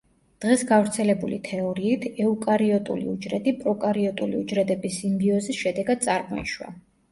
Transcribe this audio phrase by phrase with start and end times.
[0.43, 6.75] დღეს გავრცელებული თეორიით, ეუკარიოტული უჯრედი პროკარიოტული უჯრედების სიმბიოზის შედეგად წარმოიშვა.